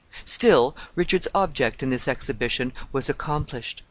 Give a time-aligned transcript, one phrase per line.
[0.23, 3.79] ]Still, Richard's object in this exhibition was accomplished.